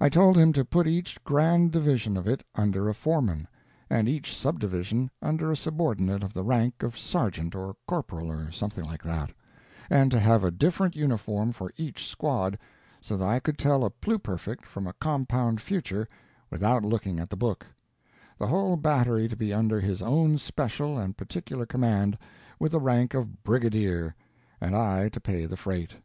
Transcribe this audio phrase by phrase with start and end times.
[0.00, 3.48] I told him to put each grand division of it under a foreman,
[3.90, 8.84] and each subdivision under a subordinate of the rank of sergeant or corporal or something
[8.84, 9.32] like that,
[9.90, 12.56] and to have a different uniform for each squad,
[13.00, 16.08] so that I could tell a Pluperfect from a Compound Future
[16.50, 17.66] without looking at the book;
[18.38, 22.16] the whole battery to be under his own special and particular command,
[22.60, 24.14] with the rank of Brigadier,
[24.60, 25.96] and I to pay the freight.